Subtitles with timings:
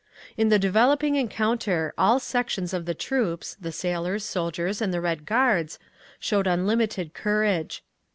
[0.35, 6.47] In the developing encounter all sections of the troops—the sailors, soldiers and the Red Guards—showed
[6.47, 7.83] unlimited courage.